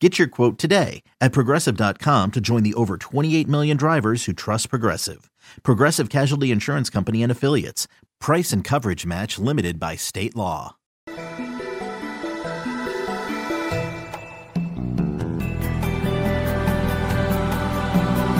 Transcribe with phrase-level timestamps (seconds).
[0.00, 4.68] Get your quote today at progressive.com to join the over 28 million drivers who trust
[4.68, 5.30] Progressive.
[5.62, 7.88] Progressive Casualty Insurance Company and Affiliates.
[8.20, 10.76] Price and coverage match limited by state law.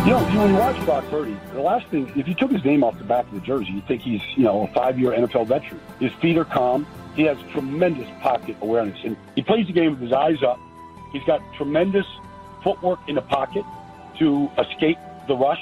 [0.07, 2.85] You know, when you watch Brock Purdy, the last thing, if you took his name
[2.85, 5.81] off the back of the jersey, you'd think he's, you know, a five-year NFL veteran.
[5.99, 6.87] His feet are calm.
[7.17, 8.99] He has tremendous pocket awareness.
[9.05, 10.61] And he plays the game with his eyes up.
[11.13, 12.07] He's got tremendous
[12.63, 13.65] footwork in the pocket
[14.19, 15.61] to escape the rush.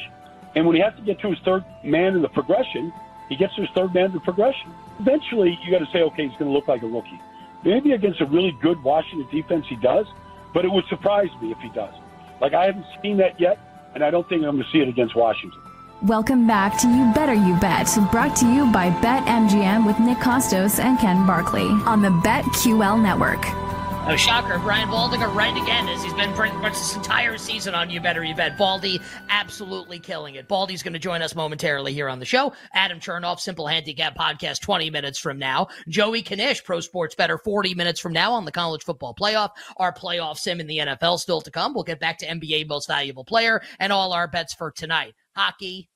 [0.54, 2.92] And when he has to get to his third man in the progression,
[3.28, 4.72] he gets to his third man in the progression.
[5.00, 7.20] Eventually, you got to say, okay, he's going to look like a rookie.
[7.64, 10.06] Maybe against a really good Washington defense, he does,
[10.52, 11.94] but it would surprise me if he does.
[12.40, 13.58] Like, I haven't seen that yet
[13.94, 15.60] and I don't think I'm going to see it against Washington.
[16.02, 20.78] Welcome back to You Better You Bet, brought to you by BetMGM with Nick Kostos
[20.78, 23.63] and Ken Barkley on the BetQL network.
[24.06, 24.58] Oh, shocker.
[24.58, 28.22] Brian Baldinger right again, as he's been pretty much this entire season on You Better
[28.22, 28.58] You Bet.
[28.58, 29.00] Baldy
[29.30, 30.46] absolutely killing it.
[30.46, 32.52] Baldy's going to join us momentarily here on the show.
[32.74, 35.68] Adam Chernoff, Simple Handicap Podcast, 20 minutes from now.
[35.88, 39.52] Joey Knish, Pro Sports Better, 40 minutes from now on the College Football Playoff.
[39.78, 41.72] Our playoff sim in the NFL still to come.
[41.72, 45.14] We'll get back to NBA Most Valuable Player and all our bets for tonight.
[45.34, 45.88] Hockey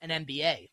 [0.00, 0.70] and NBA.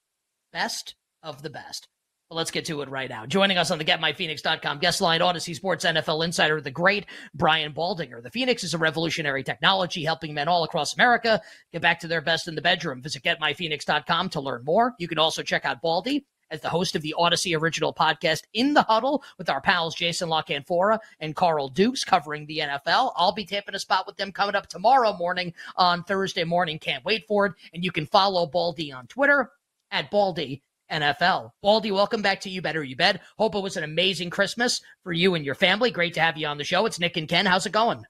[0.53, 1.89] Best of the best.
[2.29, 3.25] Let's get to it right now.
[3.25, 8.21] Joining us on the GetMyPhoenix.com guest line, Audacy Sports NFL insider, the great Brian Baldinger.
[8.21, 12.19] The Phoenix is a revolutionary technology helping men all across America get back to their
[12.19, 13.01] best in the bedroom.
[13.01, 14.93] Visit GetMyPhoenix.com to learn more.
[14.99, 18.73] You can also check out Baldy as the host of the Audacy original podcast In
[18.73, 23.13] the Huddle with our pals Jason La Canfora and Carl Dukes covering the NFL.
[23.15, 26.77] I'll be tapping a spot with them coming up tomorrow morning on Thursday morning.
[26.77, 27.53] Can't wait for it.
[27.73, 29.51] And you can follow Baldy on Twitter
[29.91, 30.61] at Baldy
[30.91, 31.51] NFL.
[31.61, 33.21] Baldy, welcome back to You Better You Bet.
[33.37, 35.91] Hope it was an amazing Christmas for you and your family.
[35.91, 36.85] Great to have you on the show.
[36.85, 37.45] It's Nick and Ken.
[37.45, 38.05] How's it going?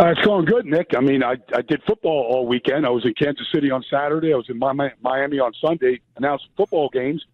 [0.00, 0.88] Uh, it's going good, Nick.
[0.96, 2.86] I mean, I, I did football all weekend.
[2.86, 4.32] I was in Kansas City on Saturday.
[4.32, 7.24] I was in Miami on Sunday, announced football games.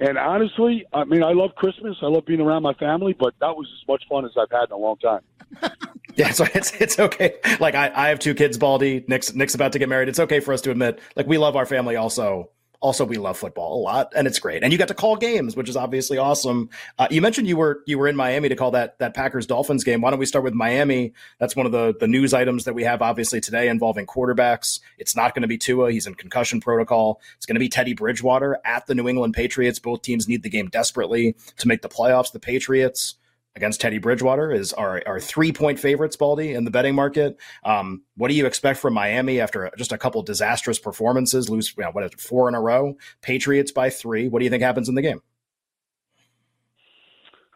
[0.00, 1.96] And honestly, I mean, I love Christmas.
[2.02, 4.64] I love being around my family, but that was as much fun as I've had
[4.64, 5.20] in a long time.
[6.14, 7.34] yeah, so it's it's okay.
[7.58, 9.04] Like I, I have two kids, Baldy.
[9.08, 10.08] Nick's Nick's about to get married.
[10.08, 12.50] It's okay for us to admit, like we love our family also
[12.80, 14.62] also we love football a lot and it's great.
[14.62, 16.70] And you got to call games which is obviously awesome.
[16.98, 19.84] Uh, you mentioned you were you were in miami to call that that packers dolphins
[19.84, 20.00] game.
[20.00, 21.12] Why don't we start with miami?
[21.38, 24.80] That's one of the the news items that we have obviously today involving quarterbacks.
[24.98, 25.92] It's not going to be tua.
[25.92, 27.20] He's in concussion protocol.
[27.36, 29.78] It's going to be teddy bridgewater at the new england patriots.
[29.78, 32.32] Both teams need the game desperately to make the playoffs.
[32.32, 33.16] The patriots
[33.56, 37.38] against Teddy Bridgewater is our, our three point favorites, Baldy, in the betting market.
[37.64, 41.48] Um, what do you expect from Miami after just a couple disastrous performances?
[41.48, 42.96] Lose you know, what is it, four in a row?
[43.22, 44.28] Patriots by three.
[44.28, 45.20] What do you think happens in the game?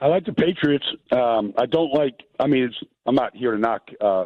[0.00, 0.86] I like the Patriots.
[1.12, 2.14] Um, I don't like.
[2.40, 2.72] I mean,
[3.06, 4.24] I'm not here to knock uh,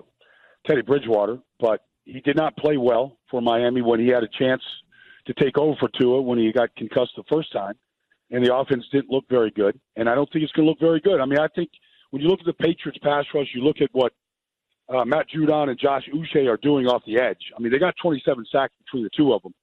[0.67, 4.63] Teddy Bridgewater, but he did not play well for Miami when he had a chance
[5.27, 7.75] to take over for Tua when he got concussed the first time
[8.31, 9.79] and the offense didn't look very good.
[9.97, 11.21] And I don't think it's going to look very good.
[11.21, 11.71] I mean, I think
[12.11, 14.13] when you look at the Patriots pass rush, you look at what
[14.89, 17.53] uh, Matt Judon and Josh Uche are doing off the edge.
[17.57, 19.55] I mean, they got 27 sacks between the two of them,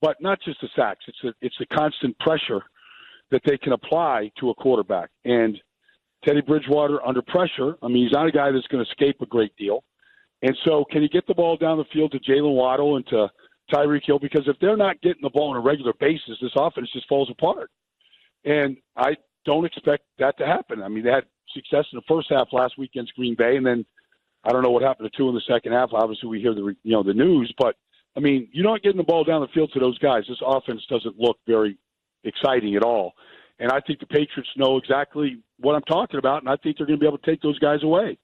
[0.00, 1.04] but not just the sacks.
[1.08, 2.62] It's the, it's the constant pressure
[3.30, 5.10] that they can apply to a quarterback.
[5.24, 5.58] And
[6.24, 9.26] Teddy Bridgewater under pressure, I mean, he's not a guy that's going to escape a
[9.26, 9.84] great deal.
[10.42, 13.28] And so, can he get the ball down the field to Jaylen Waddle and to
[13.72, 14.20] Tyreek Hill?
[14.20, 17.28] Because if they're not getting the ball on a regular basis, this offense just falls
[17.28, 17.70] apart.
[18.44, 20.82] And I don't expect that to happen.
[20.82, 21.24] I mean, they had
[21.54, 23.84] success in the first half last week against Green Bay, and then
[24.44, 25.90] I don't know what happened to Tua in the second half.
[25.92, 27.76] Obviously, we hear the you know the news, but
[28.16, 30.24] I mean, you're not getting the ball down the field to those guys.
[30.28, 31.78] This offense doesn't look very
[32.24, 33.12] exciting at all.
[33.58, 36.86] And I think the Patriots know exactly what I'm talking about, and I think they're
[36.86, 38.18] going to be able to take those guys away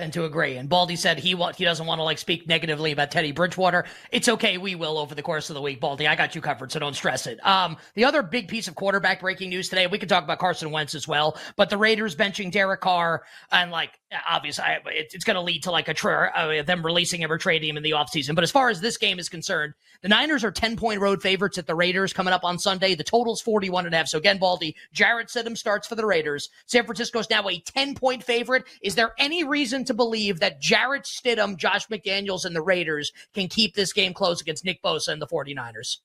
[0.00, 0.56] tend to agree.
[0.56, 3.84] And Baldy said he want, he doesn't want to like speak negatively about Teddy Bridgewater.
[4.10, 6.08] It's okay, we will over the course of the week, Baldy.
[6.08, 7.44] I got you covered, so don't stress it.
[7.46, 10.70] Um, the other big piece of quarterback breaking news today, we could talk about Carson
[10.70, 13.92] Wentz as well, but the Raiders benching Derek Carr and like
[14.28, 17.68] obviously it's going to lead to like a tra- uh, them releasing him or trading
[17.68, 18.34] him in the offseason.
[18.34, 21.58] But as far as this game is concerned, the Niners are 10 point road favorites
[21.58, 22.94] at the Raiders coming up on Sunday.
[22.94, 24.08] The total's 41 and a half.
[24.08, 26.48] So again, Baldy, Jarrett Stidham starts for the Raiders.
[26.66, 28.64] San Francisco's now a 10 point favorite.
[28.82, 33.48] Is there any reason to believe that Jarrett Stidham, Josh McDaniels, and the Raiders can
[33.48, 35.98] keep this game close against Nick Bosa and the 49ers?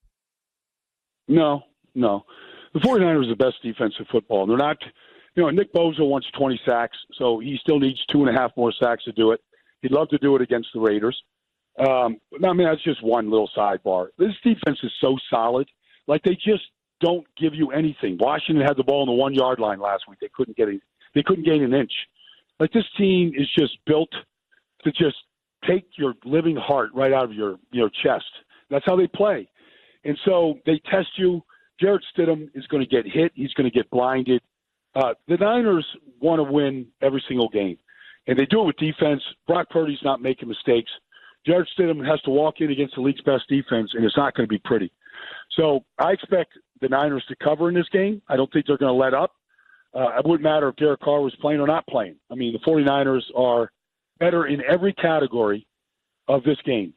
[1.28, 1.62] No,
[1.94, 2.26] no.
[2.74, 4.48] The 49ers are the best defensive football.
[4.48, 4.78] They're not,
[5.36, 8.52] you know, Nick Bosa wants 20 sacks, so he still needs two and a half
[8.58, 9.42] more sacks to do it.
[9.82, 11.16] He'd love to do it against the Raiders.
[11.78, 14.08] Um, I mean, that's just one little sidebar.
[14.18, 15.68] This defense is so solid.
[16.08, 16.64] Like, they just
[17.02, 18.18] don't give you anything.
[18.20, 20.20] Washington had the ball on the one yard line last week.
[20.20, 20.80] They couldn't get a,
[21.14, 21.92] they couldn't gain an inch.
[22.60, 24.10] Like this team is just built
[24.84, 25.18] to just
[25.68, 28.26] take your living heart right out of your your chest.
[28.70, 29.48] That's how they play,
[30.04, 31.44] and so they test you.
[31.80, 33.34] Jarrett Stidham is going to get hit.
[33.36, 34.42] He's going to get blinded.
[34.96, 35.86] Uh, the Niners
[36.22, 37.78] want to win every single game,
[38.28, 39.22] and they do it with defense.
[39.46, 40.90] Brock Purdy's not making mistakes.
[41.46, 44.48] Jarrett Stidham has to walk in against the league's best defense, and it's not going
[44.48, 44.92] to be pretty.
[45.52, 48.22] So I expect the Niners to cover in this game.
[48.28, 49.34] I don't think they're going to let up.
[49.96, 52.18] Uh, it wouldn't matter if Derek Carr was playing or not playing.
[52.30, 53.72] I mean, the 49ers are
[54.20, 55.66] better in every category
[56.28, 56.94] of this game.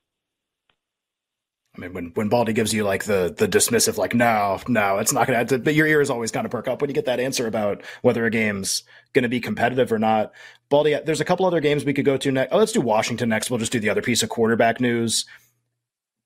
[1.77, 5.13] I mean, when, when Baldy gives you like the the dismissive, like no, no, it's
[5.13, 5.59] not going to.
[5.59, 8.27] But your ears always kind of perk up when you get that answer about whether
[8.27, 10.33] a game's going to be competitive or not.
[10.71, 12.53] Baldy, there's a couple other games we could go to next.
[12.53, 13.49] Oh, let's do Washington next.
[13.49, 15.25] We'll just do the other piece of quarterback news.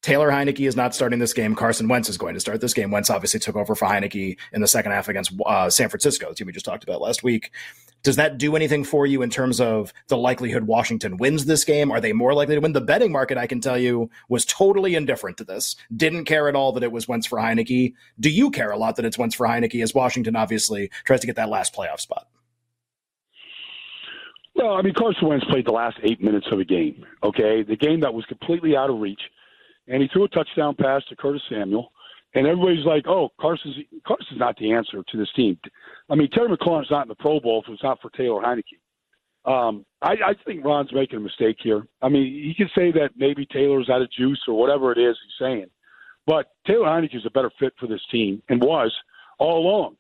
[0.03, 1.55] Taylor Heinicke is not starting this game.
[1.55, 2.91] Carson Wentz is going to start this game.
[2.91, 6.35] Wentz obviously took over for Heinicke in the second half against uh, San Francisco, the
[6.35, 7.53] team we just talked about last week.
[8.03, 11.93] Does that do anything for you in terms of the likelihood Washington wins this game?
[11.93, 12.73] Are they more likely to win?
[12.73, 15.77] The betting market, I can tell you, was totally indifferent to this.
[15.97, 17.95] Didn't care at all that it was Wentz for Heinicke.
[18.19, 21.29] Do you care a lot that it's Wentz for Heinicke as Washington obviously tries to
[21.29, 22.27] get that last playoff spot?
[24.57, 27.63] Well, I mean, Carson Wentz played the last eight minutes of a game, okay?
[27.63, 29.21] The game that was completely out of reach–
[29.88, 31.93] and he threw a touchdown pass to Curtis Samuel.
[32.34, 33.76] And everybody's like, "Oh, Carson's
[34.06, 35.58] Carson's not the answer to this team."
[36.08, 38.79] I mean, Terry McLaurin's not in the Pro Bowl if it's not for Taylor Heinicke.
[39.44, 41.87] Um, I, I think Ron's making a mistake here.
[42.00, 45.17] I mean, he can say that maybe Taylor's out of juice or whatever it is
[45.23, 45.67] he's saying,
[46.26, 48.94] but Taylor Heinicke is a better fit for this team and was
[49.38, 49.96] all along.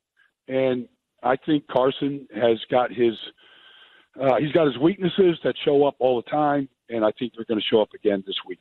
[0.48, 0.88] And
[1.22, 3.14] I think Carson has got his
[4.20, 7.46] uh, he's got his weaknesses that show up all the time, and I think they're
[7.46, 8.60] going to show up again this week.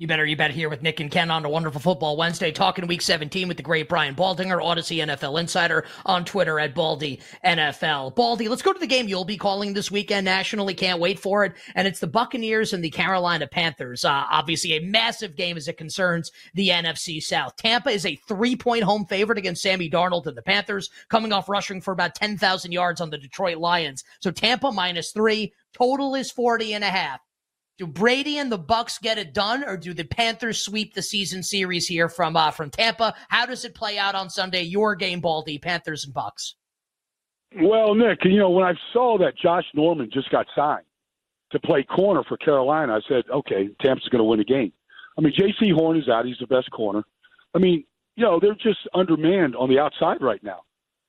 [0.00, 2.86] You better, you bet here with Nick and Ken on a wonderful football Wednesday, talking
[2.86, 8.16] week 17 with the great Brian Baldinger, Audacy NFL Insider on Twitter at Baldy NFL.
[8.16, 10.72] Baldy, let's go to the game you'll be calling this weekend nationally.
[10.72, 11.52] Can't wait for it.
[11.74, 14.02] And it's the Buccaneers and the Carolina Panthers.
[14.02, 17.56] Uh, obviously, a massive game as it concerns the NFC South.
[17.56, 21.46] Tampa is a three point home favorite against Sammy Darnold and the Panthers, coming off
[21.46, 24.02] rushing for about 10,000 yards on the Detroit Lions.
[24.20, 27.20] So Tampa minus three, total is 40 and a half.
[27.80, 31.42] Do Brady and the Bucks get it done, or do the Panthers sweep the season
[31.42, 33.14] series here from uh, from Tampa?
[33.30, 34.64] How does it play out on Sunday?
[34.64, 36.56] Your game, Baldy, Panthers and Bucks.
[37.58, 40.84] Well, Nick, you know when I saw that Josh Norman just got signed
[41.52, 44.74] to play corner for Carolina, I said, okay, Tampa's going to win the game.
[45.16, 47.02] I mean, Jaycee Horn is out; he's the best corner.
[47.54, 47.84] I mean,
[48.14, 50.64] you know, they're just undermanned on the outside right now.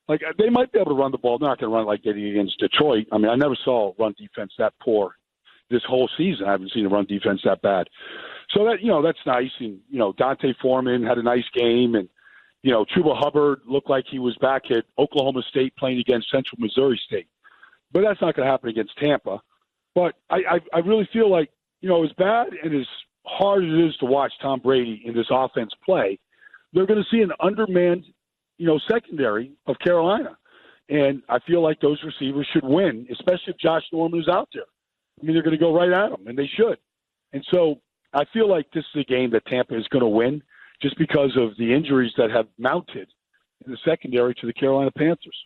[0.08, 1.38] Like they might be able to run the ball.
[1.38, 3.08] They're not going to run like they did against Detroit.
[3.12, 5.16] I mean, I never saw run defense that poor
[5.72, 6.46] this whole season.
[6.46, 7.88] I haven't seen a run defense that bad.
[8.54, 9.50] So that you know that's nice.
[9.58, 12.08] And you know D'Onta Foreman had a nice game, and
[12.62, 16.60] you know Chuba Hubbard looked like he was back at Oklahoma State playing against Central
[16.60, 17.28] Missouri State.
[17.92, 19.40] But that's not going to happen against Tampa.
[19.94, 21.50] But I, I I really feel like
[21.80, 22.86] you know as bad and as
[23.24, 26.18] hard as it is to watch Tom Brady in this offense play,
[26.72, 28.04] they're going to see an undermanned
[28.58, 30.36] you know secondary of Carolina.
[30.88, 34.64] And I feel like those receivers should win, especially if Josh Norman is out there.
[35.20, 36.78] I mean, they're going to go right at them, and they should.
[37.32, 37.80] And so
[38.12, 40.42] I feel like this is a game that Tampa is going to win
[40.80, 43.08] just because of the injuries that have mounted
[43.64, 45.36] in the secondary to the Carolina Panthers.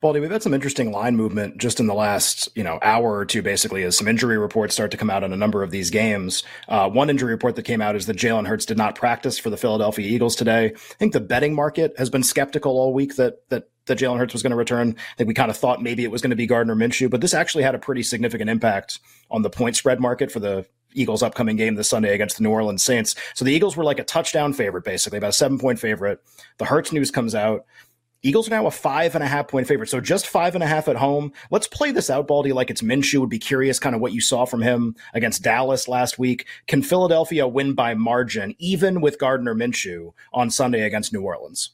[0.00, 3.24] Baldy, we've had some interesting line movement just in the last, you know, hour or
[3.24, 5.88] two, basically, as some injury reports start to come out on a number of these
[5.88, 6.42] games.
[6.68, 9.48] Uh, one injury report that came out is that Jalen Hurts did not practice for
[9.48, 10.66] the Philadelphia Eagles today.
[10.74, 14.32] I think the betting market has been skeptical all week that that that Jalen Hurts
[14.32, 14.96] was going to return.
[14.98, 17.20] I think we kind of thought maybe it was going to be Gardner Minshew, but
[17.20, 18.98] this actually had a pretty significant impact
[19.30, 22.50] on the point spread market for the Eagles' upcoming game this Sunday against the New
[22.50, 23.14] Orleans Saints.
[23.34, 26.22] So the Eagles were like a touchdown favorite, basically, about a seven point favorite.
[26.58, 27.66] The Hurts news comes out.
[28.22, 29.90] Eagles are now a five and a half point favorite.
[29.90, 31.32] So just five and a half at home.
[31.50, 33.20] Let's play this out, Baldy, like it's Minshew.
[33.20, 36.46] Would be curious kind of what you saw from him against Dallas last week.
[36.66, 41.73] Can Philadelphia win by margin, even with Gardner Minshew on Sunday against New Orleans?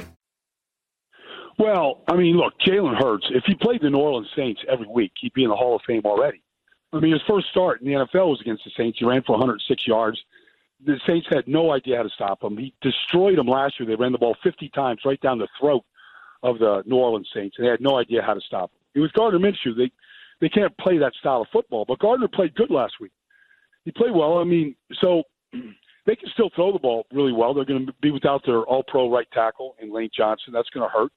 [1.61, 5.11] Well, I mean, look, Jalen Hurts, if he played the New Orleans Saints every week,
[5.19, 6.41] he'd be in the Hall of Fame already.
[6.91, 8.99] I mean, his first start in the NFL was against the Saints.
[8.99, 10.21] He ran for 106 yards
[10.85, 12.57] the Saints had no idea how to stop him.
[12.57, 13.87] He destroyed them last year.
[13.87, 15.83] They ran the ball 50 times right down the throat
[16.43, 18.79] of the New Orleans Saints, and they had no idea how to stop him.
[18.95, 19.75] It was Gardner Minshew.
[19.77, 19.91] They
[20.39, 23.11] they can't play that style of football, but Gardner played good last week.
[23.85, 24.39] He played well.
[24.39, 25.21] I mean, so
[25.53, 27.53] they can still throw the ball really well.
[27.53, 30.51] They're going to be without their All-Pro right tackle in Lane Johnson.
[30.51, 31.11] That's going to hurt.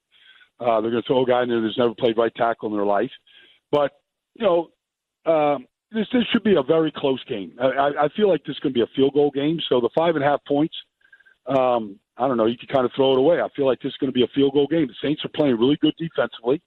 [0.60, 2.76] Uh, they're going to throw a guy in there that's never played right tackle in
[2.76, 3.10] their life.
[3.70, 3.92] But
[4.34, 7.52] you know, um, this this should be a very close game.
[7.60, 9.58] I, I feel like this is going to be a field goal game.
[9.68, 10.74] So the five and a half points,
[11.46, 12.46] um, I don't know.
[12.46, 13.40] You can kind of throw it away.
[13.40, 14.86] I feel like this is going to be a field goal game.
[14.86, 16.62] The Saints are playing really good defensively.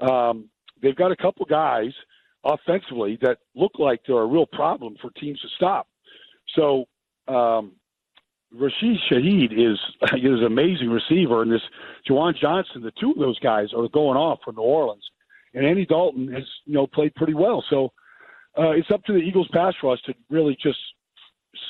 [0.00, 0.48] Um,
[0.82, 1.92] they've got a couple guys
[2.44, 5.86] offensively that look like they're a real problem for teams to stop.
[6.56, 6.86] So
[7.28, 7.72] um,
[8.52, 9.78] Rashid Shaheed is
[10.14, 11.62] is an amazing receiver, and this
[12.08, 15.04] Juwan Johnson, the two of those guys are going off for New Orleans.
[15.52, 17.64] And Andy Dalton has you know played pretty well.
[17.68, 17.92] So
[18.58, 20.78] uh, it's up to the Eagles pass rush to really just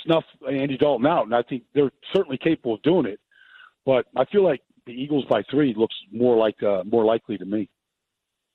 [0.05, 3.21] snuff Andy Dalton out, and I think they're certainly capable of doing it.
[3.85, 7.45] But I feel like the Eagles by three looks more like uh, more likely to
[7.45, 7.69] me.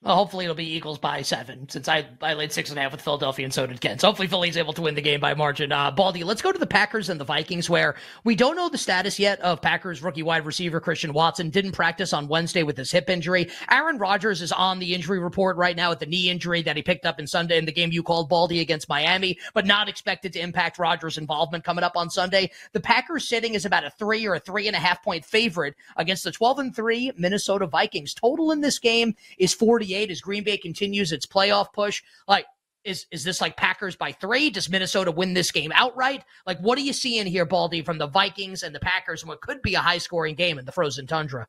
[0.06, 2.92] Well, hopefully it'll be Eagles by seven, since I, I laid six and a half
[2.92, 3.98] with Philadelphia and so did Ken.
[3.98, 5.72] So hopefully Philly's able to win the game by margin.
[5.72, 8.78] Uh, Baldy, let's go to the Packers and the Vikings, where we don't know the
[8.78, 11.50] status yet of Packers rookie wide receiver Christian Watson.
[11.50, 13.50] Didn't practice on Wednesday with his hip injury.
[13.72, 16.84] Aaron Rodgers is on the injury report right now with the knee injury that he
[16.84, 20.34] picked up in Sunday in the game you called Baldy against Miami, but not expected
[20.34, 22.52] to impact Rodgers' involvement coming up on Sunday.
[22.74, 25.74] The Packers sitting is about a three or a three and a half point favorite
[25.98, 28.14] against the 12 and three Minnesota Vikings.
[28.14, 32.02] Total in this game is 48 as Green Bay continues its playoff push.
[32.28, 32.46] Like,
[32.84, 34.50] is is this like Packers by three?
[34.50, 36.24] Does Minnesota win this game outright?
[36.46, 39.42] Like, what are you seeing here, Baldy, from the Vikings and the Packers in what
[39.42, 41.48] could be a high scoring game in the frozen tundra?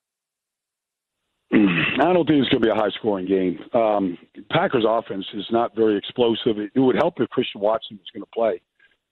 [1.53, 3.59] I don't think it's going to be a high scoring game.
[3.73, 4.19] Um,
[4.51, 6.59] Packers offense is not very explosive.
[6.59, 8.61] It, it would help if Christian Watson was going to play.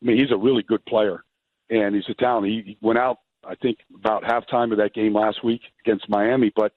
[0.02, 1.25] I mean, he's a really good player,
[1.71, 2.47] and he's a talent.
[2.47, 6.73] He went out, I think, about halftime of that game last week against Miami, but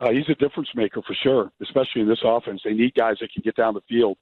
[0.00, 2.60] uh, he's a difference maker for sure, especially in this offense.
[2.64, 4.18] They need guys that can get down the field.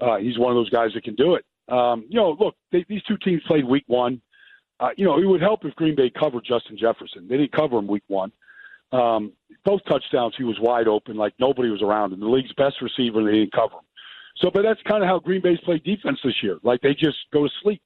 [0.00, 1.44] Uh, he's one of those guys that can do it.
[1.68, 4.20] Um, you know, look, they, these two teams played week one.
[4.80, 7.26] Uh, you know, it would help if Green Bay covered Justin Jefferson.
[7.28, 8.32] They didn't cover him week one.
[8.92, 9.32] Um,
[9.64, 12.20] both touchdowns, he was wide open, like nobody was around him.
[12.20, 13.84] The league's best receiver, they didn't cover him.
[14.38, 16.58] So, but that's kind of how Green Bay's played defense this year.
[16.62, 17.82] Like they just go to sleep.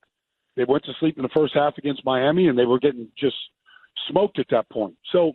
[0.54, 3.36] They went to sleep in the first half against Miami, and they were getting just
[4.08, 4.94] smoked at that point.
[5.10, 5.32] So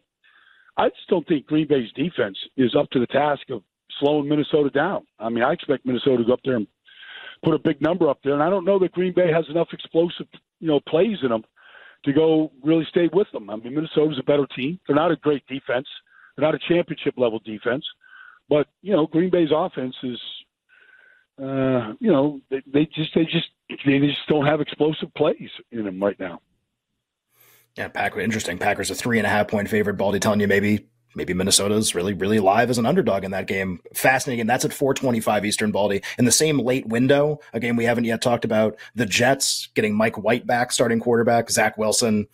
[0.77, 3.63] I just don't think Green Bay's defense is up to the task of
[3.99, 5.05] slowing Minnesota down.
[5.19, 6.67] I mean, I expect Minnesota to go up there and
[7.43, 9.69] put a big number up there, and I don't know that Green Bay has enough
[9.73, 10.27] explosive,
[10.59, 11.43] you know, plays in them
[12.05, 13.49] to go really stay with them.
[13.49, 14.79] I mean, Minnesota's a better team.
[14.85, 15.87] They're not a great defense.
[16.35, 17.85] They're not a championship level defense,
[18.49, 20.19] but you know, Green Bay's offense is,
[21.41, 23.47] uh, you know, they, they just they just
[23.85, 26.39] they just don't have explosive plays in them right now.
[27.77, 28.23] Yeah, Packers.
[28.23, 28.57] Interesting.
[28.57, 29.95] Packers a three and a half point favorite.
[29.95, 33.79] Baldy telling you maybe maybe Minnesota's really really live as an underdog in that game.
[33.93, 34.41] Fascinating.
[34.41, 35.71] And that's at 425 Eastern.
[35.71, 37.39] Baldy in the same late window.
[37.53, 38.77] A game we haven't yet talked about.
[38.95, 41.49] The Jets getting Mike White back, starting quarterback.
[41.49, 42.27] Zach Wilson.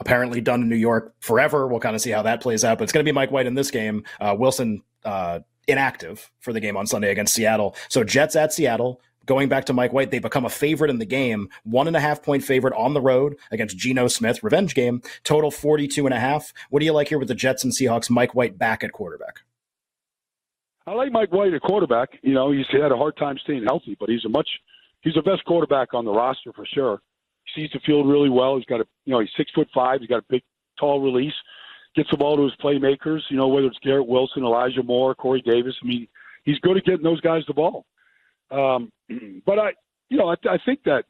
[0.00, 1.68] Apparently done in New York forever.
[1.68, 2.78] We'll kind of see how that plays out.
[2.78, 4.02] But it's going to be Mike White in this game.
[4.20, 7.76] Uh, Wilson uh, inactive for the game on Sunday against Seattle.
[7.88, 11.06] So Jets at Seattle going back to Mike White, they become a favorite in the
[11.06, 15.02] game, one and a half point favorite on the road against Geno Smith, revenge game,
[15.24, 16.52] total 42 and a half.
[16.70, 18.10] What do you like here with the Jets and Seahawks?
[18.10, 19.40] Mike White back at quarterback.
[20.86, 22.08] I like Mike White, at quarterback.
[22.22, 24.48] You know, he's had a hard time staying healthy, but he's a much
[25.02, 27.00] he's the best quarterback on the roster for sure.
[27.44, 28.56] He sees the field really well.
[28.56, 30.00] He's got a you know he's six foot five.
[30.00, 30.42] He's got a big,
[30.78, 31.34] tall release.
[31.94, 33.20] Gets the ball to his playmakers.
[33.28, 35.74] You know whether it's Garrett Wilson, Elijah Moore, Corey Davis.
[35.82, 36.08] I mean,
[36.44, 37.84] he's good at getting those guys the ball.
[38.52, 38.92] Um,
[39.46, 39.72] but I,
[40.08, 41.04] you know, I, I think that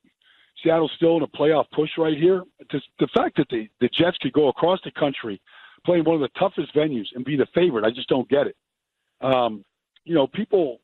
[0.62, 2.44] Seattle's still in a playoff push right here.
[2.70, 5.40] Just the fact that the the Jets could go across the country,
[5.84, 8.56] playing one of the toughest venues, and be the favorite, I just don't get it.
[9.20, 9.64] Um,
[10.04, 10.80] you know, people,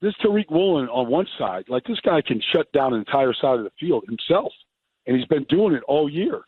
[0.00, 3.58] this Tariq Woolen on one side, like this guy can shut down an entire side
[3.58, 4.52] of the field himself,
[5.06, 6.42] and he's been doing it all year.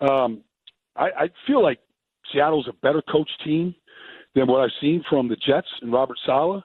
[0.00, 0.42] Um,
[0.96, 1.78] I, I feel like
[2.32, 3.74] Seattle's a better coach team
[4.34, 6.62] than what I've seen from the Jets and Robert Saleh.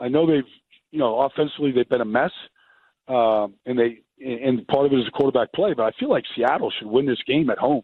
[0.00, 0.42] I know they've,
[0.92, 2.30] you know, offensively they've been a mess,
[3.08, 5.74] um, and they and part of it is a quarterback play.
[5.74, 7.82] But I feel like Seattle should win this game at home.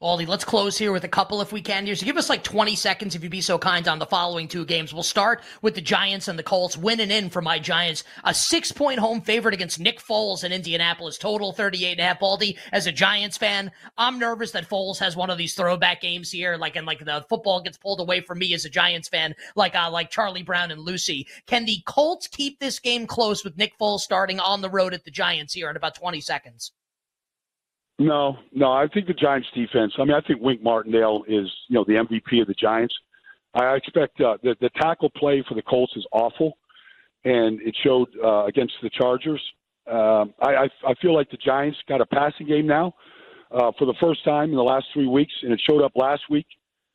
[0.00, 1.94] Baldy, let's close here with a couple if we can here.
[1.94, 4.64] So give us like 20 seconds if you'd be so kind on the following two
[4.64, 4.94] games.
[4.94, 8.02] We'll start with the Giants and the Colts winning in for my Giants.
[8.24, 11.18] A six point home favorite against Nick Foles in Indianapolis.
[11.18, 12.18] Total 38 and a half.
[12.18, 16.30] Baldy, as a Giants fan, I'm nervous that Foles has one of these throwback games
[16.30, 16.56] here.
[16.56, 19.76] Like, and like the football gets pulled away from me as a Giants fan, like,
[19.76, 21.26] uh, like Charlie Brown and Lucy.
[21.44, 25.04] Can the Colts keep this game close with Nick Foles starting on the road at
[25.04, 26.72] the Giants here in about 20 seconds?
[28.00, 28.72] No, no.
[28.72, 29.92] I think the Giants' defense.
[29.98, 32.94] I mean, I think Wink Martindale is you know the MVP of the Giants.
[33.52, 36.56] I expect uh, the the tackle play for the Colts is awful,
[37.26, 39.42] and it showed uh, against the Chargers.
[39.86, 42.94] Um, I, I I feel like the Giants got a passing game now
[43.50, 46.22] uh, for the first time in the last three weeks, and it showed up last
[46.30, 46.46] week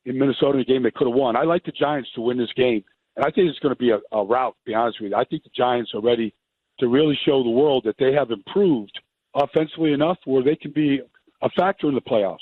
[0.05, 1.35] in Minnesota in a game they could have won.
[1.35, 2.83] I like the Giants to win this game,
[3.15, 4.55] and I think it's going to be a, a rout.
[4.65, 6.33] To be honest with you, I think the Giants are ready
[6.79, 8.99] to really show the world that they have improved
[9.35, 11.01] offensively enough where they can be
[11.41, 12.37] a factor in the playoffs.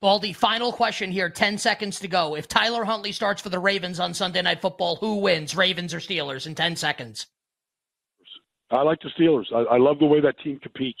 [0.00, 1.30] Baldy, final question here.
[1.30, 2.34] 10 seconds to go.
[2.34, 5.98] If Tyler Huntley starts for the Ravens on Sunday Night Football, who wins, Ravens or
[5.98, 7.28] Steelers, in 10 seconds?
[8.72, 9.44] I like the Steelers.
[9.54, 10.98] I, I love the way that team competes.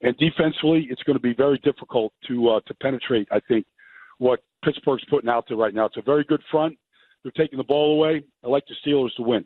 [0.00, 3.66] And defensively, it's going to be very difficult to uh, to penetrate, I think,
[4.16, 5.86] what Pittsburgh's putting out there right now.
[5.86, 6.78] It's a very good front.
[7.22, 8.22] They're taking the ball away.
[8.42, 9.44] I like the Steelers to win.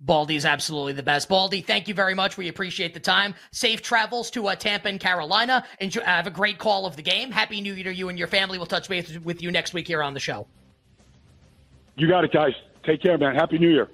[0.00, 1.28] Baldy is absolutely the best.
[1.28, 2.36] Baldy, thank you very much.
[2.36, 3.34] We appreciate the time.
[3.50, 5.64] Safe travels to uh, Tampa and Carolina.
[5.80, 7.32] Enjoy, have a great call of the game.
[7.32, 8.58] Happy New Year to you and your family.
[8.58, 10.46] We'll touch base with you next week here on the show.
[11.96, 12.52] You got it, guys.
[12.84, 13.34] Take care, man.
[13.34, 13.88] Happy New Year.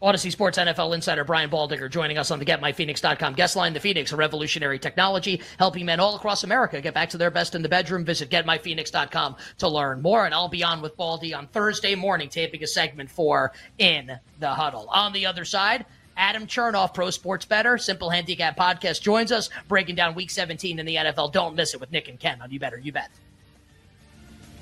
[0.00, 3.72] Audacy Sports NFL insider Brian Baldinger joining us on the GetMyPhoenix.com guest line.
[3.72, 7.56] The Phoenix, a revolutionary technology helping men all across America get back to their best
[7.56, 8.04] in the bedroom.
[8.04, 10.24] Visit GetMyPhoenix.com to learn more.
[10.24, 14.50] And I'll be on with Baldy on Thursday morning, taping a segment for In the
[14.50, 14.88] Huddle.
[14.88, 15.84] On the other side,
[16.16, 20.86] Adam Chernoff, Pro Sports Better, Simple Handicap Podcast, joins us, breaking down Week 17 in
[20.86, 21.32] the NFL.
[21.32, 23.10] Don't miss it with Nick and Ken on You Better You Bet.